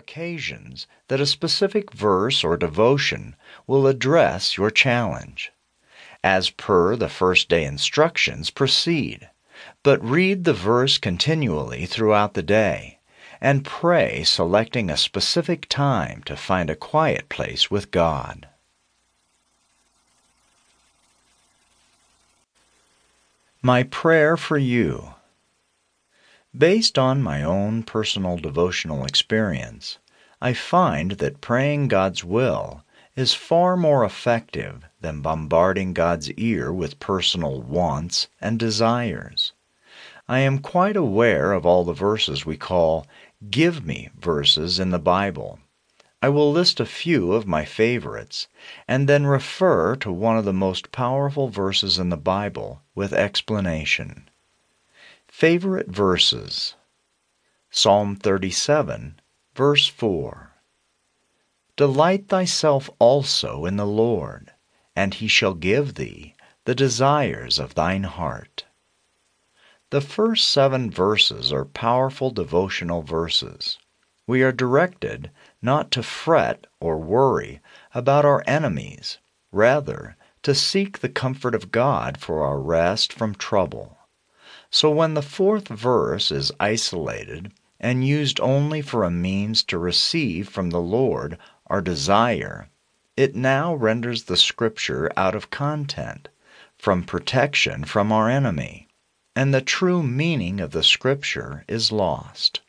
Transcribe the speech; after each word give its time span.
occasions 0.00 0.86
that 1.08 1.20
a 1.20 1.26
specific 1.26 1.92
verse 1.92 2.42
or 2.42 2.56
devotion 2.56 3.36
will 3.66 3.86
address 3.86 4.56
your 4.56 4.70
challenge. 4.70 5.52
As 6.24 6.50
per 6.50 6.96
the 6.96 7.08
first 7.08 7.48
day 7.48 7.64
instructions, 7.64 8.50
proceed, 8.50 9.28
but 9.82 10.02
read 10.02 10.44
the 10.44 10.54
verse 10.54 10.98
continually 10.98 11.86
throughout 11.86 12.34
the 12.34 12.42
day 12.42 12.98
and 13.40 13.64
pray 13.64 14.24
selecting 14.24 14.90
a 14.90 14.96
specific 14.96 15.66
time 15.68 16.22
to 16.24 16.36
find 16.36 16.68
a 16.70 16.76
quiet 16.76 17.28
place 17.28 17.70
with 17.70 17.90
God. 17.90 18.48
My 23.62 23.82
prayer 23.82 24.36
for 24.36 24.58
you. 24.58 25.14
Based 26.58 26.98
on 26.98 27.22
my 27.22 27.44
own 27.44 27.84
personal 27.84 28.36
devotional 28.36 29.04
experience, 29.04 29.98
I 30.40 30.52
find 30.52 31.12
that 31.12 31.40
praying 31.40 31.86
God's 31.86 32.24
will 32.24 32.82
is 33.14 33.34
far 33.34 33.76
more 33.76 34.04
effective 34.04 34.84
than 35.00 35.20
bombarding 35.20 35.92
God's 35.92 36.28
ear 36.32 36.72
with 36.72 36.98
personal 36.98 37.62
wants 37.62 38.26
and 38.40 38.58
desires. 38.58 39.52
I 40.28 40.40
am 40.40 40.58
quite 40.58 40.96
aware 40.96 41.52
of 41.52 41.64
all 41.64 41.84
the 41.84 41.92
verses 41.92 42.44
we 42.44 42.56
call 42.56 43.06
give 43.48 43.86
me 43.86 44.08
verses 44.18 44.80
in 44.80 44.90
the 44.90 44.98
Bible. 44.98 45.60
I 46.20 46.30
will 46.30 46.50
list 46.50 46.80
a 46.80 46.84
few 46.84 47.32
of 47.32 47.46
my 47.46 47.64
favorites 47.64 48.48
and 48.88 49.08
then 49.08 49.24
refer 49.24 49.94
to 49.96 50.10
one 50.10 50.36
of 50.36 50.44
the 50.44 50.52
most 50.52 50.90
powerful 50.90 51.48
verses 51.48 51.96
in 51.96 52.08
the 52.08 52.16
Bible 52.16 52.82
with 52.96 53.12
explanation. 53.12 54.28
Favorite 55.32 55.86
verses 55.86 56.74
Psalm 57.70 58.16
37, 58.16 59.20
verse 59.54 59.86
4. 59.86 60.50
Delight 61.76 62.28
thyself 62.28 62.90
also 62.98 63.64
in 63.64 63.76
the 63.76 63.86
Lord, 63.86 64.52
and 64.96 65.14
he 65.14 65.28
shall 65.28 65.54
give 65.54 65.94
thee 65.94 66.34
the 66.64 66.74
desires 66.74 67.60
of 67.60 67.74
thine 67.74 68.02
heart. 68.02 68.66
The 69.90 70.00
first 70.00 70.48
seven 70.48 70.90
verses 70.90 71.52
are 71.52 71.64
powerful 71.64 72.30
devotional 72.32 73.02
verses. 73.02 73.78
We 74.26 74.42
are 74.42 74.52
directed 74.52 75.30
not 75.62 75.92
to 75.92 76.02
fret 76.02 76.66
or 76.80 76.98
worry 76.98 77.60
about 77.94 78.24
our 78.24 78.42
enemies, 78.48 79.18
rather, 79.52 80.16
to 80.42 80.56
seek 80.56 80.98
the 80.98 81.08
comfort 81.08 81.54
of 81.54 81.70
God 81.70 82.18
for 82.18 82.44
our 82.44 82.58
rest 82.58 83.12
from 83.12 83.36
trouble. 83.36 83.96
So 84.72 84.88
when 84.88 85.14
the 85.14 85.22
fourth 85.22 85.66
verse 85.66 86.30
is 86.30 86.52
isolated 86.60 87.52
and 87.80 88.06
used 88.06 88.38
only 88.38 88.82
for 88.82 89.02
a 89.02 89.10
means 89.10 89.64
to 89.64 89.78
receive 89.78 90.48
from 90.48 90.70
the 90.70 90.80
Lord 90.80 91.38
our 91.66 91.80
desire, 91.80 92.68
it 93.16 93.34
now 93.34 93.74
renders 93.74 94.24
the 94.24 94.36
Scripture 94.36 95.10
out 95.16 95.34
of 95.34 95.50
content, 95.50 96.28
from 96.78 97.02
protection 97.02 97.84
from 97.84 98.12
our 98.12 98.30
enemy, 98.30 98.86
and 99.34 99.52
the 99.52 99.60
true 99.60 100.04
meaning 100.04 100.60
of 100.60 100.70
the 100.70 100.84
Scripture 100.84 101.64
is 101.66 101.90
lost. 101.90 102.60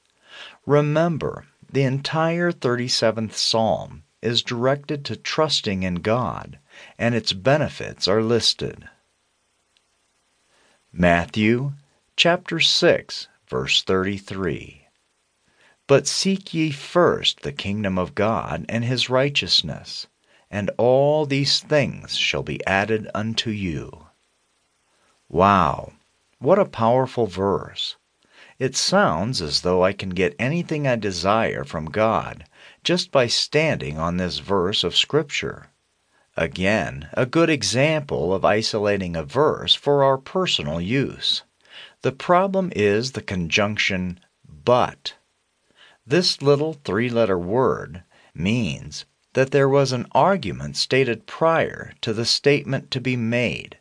Remember, 0.65 1.45
the 1.71 1.83
entire 1.83 2.51
37th 2.51 3.33
Psalm 3.33 4.03
is 4.23 4.41
directed 4.41 5.05
to 5.05 5.15
trusting 5.15 5.83
in 5.83 5.95
God, 5.95 6.57
and 6.97 7.13
its 7.13 7.31
benefits 7.31 8.07
are 8.07 8.23
listed. 8.23 8.89
Matthew 10.91 11.73
chapter 12.23 12.59
6, 12.59 13.29
verse 13.49 13.81
33. 13.81 14.85
But 15.87 16.05
seek 16.05 16.53
ye 16.53 16.69
first 16.69 17.41
the 17.41 17.51
kingdom 17.51 17.97
of 17.97 18.13
God 18.13 18.63
and 18.69 18.85
his 18.85 19.09
righteousness, 19.09 20.05
and 20.47 20.69
all 20.77 21.25
these 21.25 21.61
things 21.61 22.15
shall 22.15 22.43
be 22.43 22.63
added 22.67 23.09
unto 23.15 23.49
you. 23.49 24.05
Wow, 25.29 25.93
what 26.37 26.59
a 26.59 26.65
powerful 26.65 27.25
verse! 27.25 27.95
It 28.59 28.75
sounds 28.75 29.41
as 29.41 29.61
though 29.61 29.83
I 29.83 29.91
can 29.91 30.11
get 30.11 30.35
anything 30.37 30.87
I 30.87 30.97
desire 30.97 31.63
from 31.63 31.85
God 31.85 32.45
just 32.83 33.11
by 33.11 33.25
standing 33.25 33.97
on 33.97 34.17
this 34.17 34.37
verse 34.37 34.83
of 34.83 34.95
Scripture. 34.95 35.71
Again, 36.37 37.09
a 37.13 37.25
good 37.25 37.49
example 37.49 38.31
of 38.31 38.45
isolating 38.45 39.15
a 39.15 39.23
verse 39.23 39.73
for 39.73 40.03
our 40.03 40.19
personal 40.19 40.79
use. 40.79 41.41
The 42.03 42.11
problem 42.11 42.71
is 42.75 43.11
the 43.11 43.21
conjunction 43.21 44.19
but. 44.43 45.13
This 46.05 46.41
little 46.41 46.73
three 46.73 47.09
letter 47.09 47.37
word 47.37 48.03
means 48.33 49.05
that 49.33 49.51
there 49.51 49.69
was 49.69 49.91
an 49.91 50.07
argument 50.11 50.77
stated 50.77 51.27
prior 51.27 51.93
to 52.01 52.11
the 52.11 52.25
statement 52.25 52.89
to 52.91 52.99
be 52.99 53.15
made, 53.15 53.77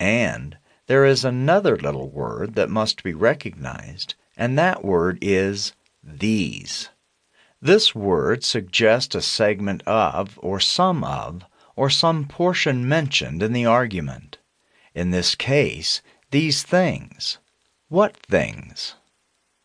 and 0.00 0.56
there 0.86 1.04
is 1.04 1.24
another 1.26 1.76
little 1.76 2.08
word 2.08 2.54
that 2.54 2.70
must 2.70 3.02
be 3.02 3.12
recognized, 3.12 4.14
and 4.34 4.58
that 4.58 4.82
word 4.82 5.18
is 5.20 5.74
these. 6.02 6.88
This 7.60 7.94
word 7.94 8.44
suggests 8.44 9.14
a 9.14 9.20
segment 9.20 9.82
of, 9.86 10.38
or 10.42 10.58
some 10.58 11.04
of, 11.04 11.44
or 11.76 11.90
some 11.90 12.26
portion 12.26 12.88
mentioned 12.88 13.42
in 13.42 13.52
the 13.52 13.66
argument. 13.66 14.38
In 14.94 15.10
this 15.10 15.34
case, 15.34 16.00
these 16.30 16.62
things. 16.62 17.38
What 17.90 18.18
things? 18.18 18.96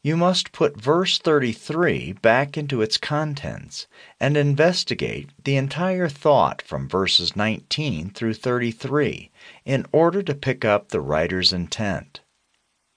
You 0.02 0.16
must 0.16 0.54
put 0.54 0.80
verse 0.80 1.20
33 1.20 2.14
back 2.22 2.58
into 2.58 2.82
its 2.82 2.96
contents 2.96 3.86
and 4.18 4.38
investigate 4.38 5.32
the 5.44 5.58
entire 5.58 6.08
thought 6.08 6.62
from 6.62 6.88
verses 6.88 7.36
19 7.36 8.12
through 8.12 8.36
33 8.36 9.30
in 9.66 9.86
order 9.92 10.24
to 10.24 10.34
pick 10.34 10.64
up 10.64 10.88
the 10.88 11.02
writer's 11.02 11.52
intent. 11.52 12.22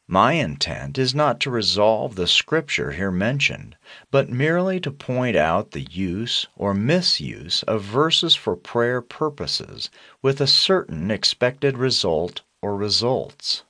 My 0.06 0.34
intent 0.34 0.96
is 0.96 1.12
not 1.12 1.40
to 1.40 1.50
resolve 1.50 2.14
the 2.14 2.28
scripture 2.28 2.92
here 2.92 3.10
mentioned, 3.10 3.74
but 4.12 4.30
merely 4.30 4.78
to 4.78 4.92
point 4.92 5.34
out 5.34 5.72
the 5.72 5.88
use 5.90 6.46
or 6.54 6.72
misuse 6.72 7.64
of 7.64 7.82
verses 7.82 8.36
for 8.36 8.54
prayer 8.54 9.02
purposes 9.02 9.90
with 10.22 10.40
a 10.40 10.46
certain 10.46 11.10
expected 11.10 11.76
result 11.76 12.42
or 12.62 12.76
results. 12.76 13.64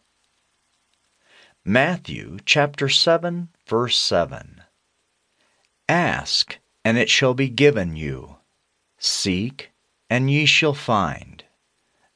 Matthew 1.68 2.38
chapter 2.44 2.88
7 2.88 3.48
verse 3.66 3.98
7 3.98 4.62
Ask 5.88 6.58
and 6.84 6.96
it 6.96 7.10
shall 7.10 7.34
be 7.34 7.48
given 7.48 7.96
you 7.96 8.36
Seek 8.98 9.72
and 10.08 10.30
ye 10.30 10.46
shall 10.46 10.74
find 10.74 11.42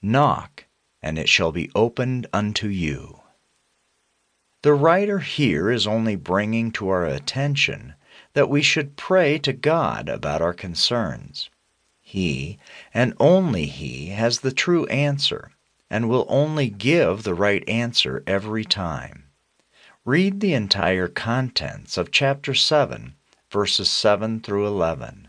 Knock 0.00 0.66
and 1.02 1.18
it 1.18 1.28
shall 1.28 1.50
be 1.50 1.68
opened 1.74 2.28
unto 2.32 2.68
you 2.68 3.22
The 4.62 4.72
writer 4.72 5.18
here 5.18 5.68
is 5.68 5.84
only 5.84 6.14
bringing 6.14 6.70
to 6.70 6.88
our 6.88 7.06
attention 7.06 7.94
that 8.34 8.48
we 8.48 8.62
should 8.62 8.96
pray 8.96 9.36
to 9.40 9.52
God 9.52 10.08
about 10.08 10.40
our 10.40 10.54
concerns. 10.54 11.50
He, 12.00 12.60
and 12.94 13.14
only 13.18 13.66
He, 13.66 14.10
has 14.10 14.38
the 14.38 14.52
true 14.52 14.86
answer, 14.86 15.50
and 15.90 16.08
will 16.08 16.26
only 16.28 16.70
give 16.70 17.24
the 17.24 17.34
right 17.34 17.68
answer 17.68 18.22
every 18.28 18.64
time. 18.64 19.24
Read 20.06 20.40
the 20.40 20.54
entire 20.54 21.08
contents 21.08 21.98
of 21.98 22.10
chapter 22.10 22.54
7, 22.54 23.16
verses 23.50 23.90
7 23.90 24.40
through 24.40 24.66
11. 24.66 25.28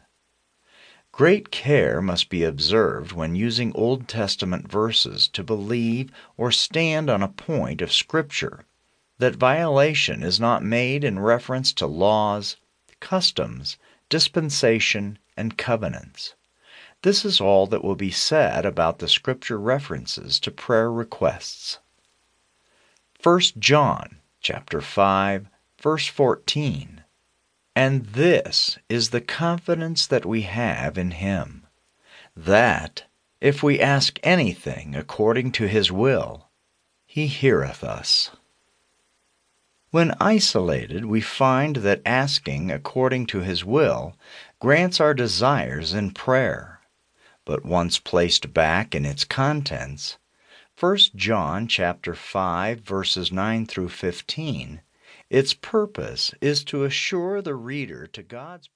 Great 1.12 1.52
care 1.52 2.02
must 2.02 2.30
be 2.30 2.46
observed 2.46 3.12
when 3.12 3.36
using 3.36 3.76
Old 3.76 4.08
Testament 4.08 4.72
verses 4.72 5.28
to 5.28 5.44
believe 5.44 6.10
or 6.38 6.54
stand 6.54 7.10
on 7.10 7.22
a 7.22 7.28
point 7.28 7.82
of 7.82 7.92
Scripture 7.92 8.64
that 9.18 9.36
violation 9.36 10.24
is 10.24 10.40
not 10.40 10.64
made 10.64 11.04
in 11.04 11.20
reference 11.20 11.74
to 11.74 11.86
laws, 11.86 12.56
customs, 13.02 13.78
dispensation, 14.08 15.20
and 15.36 15.58
covenants. 15.58 16.36
This 17.02 17.26
is 17.26 17.42
all 17.42 17.68
that 17.68 17.84
will 17.84 17.98
be 17.98 18.10
said 18.10 18.66
about 18.66 19.00
the 19.00 19.10
Scripture 19.10 19.60
references 19.60 20.40
to 20.40 20.50
prayer 20.50 20.90
requests. 20.90 21.80
1 23.22 23.42
John 23.60 24.21
chapter 24.42 24.82
5, 24.82 25.48
verse 25.80 26.08
14. 26.08 27.04
And 27.76 28.06
this 28.08 28.80
is 28.90 29.12
the 29.12 29.22
confidence 29.22 30.08
that 30.08 30.26
we 30.26 30.42
have 30.42 30.98
in 30.98 31.12
Him, 31.12 31.68
that, 32.36 33.04
if 33.40 33.62
we 33.62 33.80
ask 33.80 34.20
anything 34.24 34.96
according 34.96 35.52
to 35.54 35.68
His 35.68 35.92
will, 35.92 36.50
He 37.06 37.28
heareth 37.28 37.84
us. 37.84 38.32
When 39.92 40.16
isolated, 40.20 41.06
we 41.06 41.22
find 41.22 41.78
that 41.78 42.02
asking 42.06 42.72
according 42.72 43.28
to 43.28 43.42
His 43.42 43.64
will 43.64 44.16
grants 44.60 45.00
our 45.00 45.14
desires 45.14 45.94
in 45.94 46.12
prayer. 46.12 46.80
But 47.46 47.66
once 47.66 48.00
placed 48.00 48.54
back 48.54 48.96
in 48.96 49.06
its 49.06 49.24
contents, 49.24 50.18
1 50.82 50.98
John 51.16 51.68
chapter 51.68 52.16
5 52.16 52.80
verses 52.80 53.32
9 53.32 53.68
through 53.68 53.90
15, 53.90 54.82
its 55.30 55.54
purpose 55.54 56.34
is 56.42 56.64
to 56.64 56.86
assure 56.86 57.40
the 57.40 57.54
reader 57.54 58.08
to 58.08 58.24
God's 58.24 58.68